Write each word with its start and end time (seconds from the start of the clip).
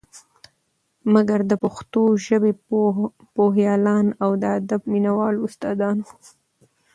مګر 1.13 1.39
د 1.51 1.53
پښتو 1.63 2.01
ژبې 2.25 2.51
پوهیالان 3.35 4.05
او 4.23 4.31
د 4.41 4.43
ادب 4.59 4.81
مینه 4.91 5.11
والو 5.17 5.41
استا 5.47 5.69
دانو 5.79 6.05